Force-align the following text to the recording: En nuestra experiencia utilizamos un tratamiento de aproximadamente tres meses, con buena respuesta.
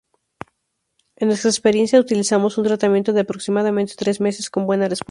En 1.15 1.27
nuestra 1.27 1.51
experiencia 1.51 1.99
utilizamos 1.99 2.57
un 2.57 2.63
tratamiento 2.63 3.13
de 3.13 3.19
aproximadamente 3.21 3.93
tres 3.95 4.19
meses, 4.19 4.49
con 4.49 4.65
buena 4.65 4.89
respuesta. 4.89 4.99